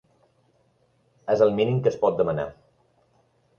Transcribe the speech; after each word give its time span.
És 1.35 1.45
el 1.47 1.53
mínim 1.61 1.79
que 1.85 1.93
es 1.93 2.01
pot 2.07 2.19
demanar. 2.25 2.49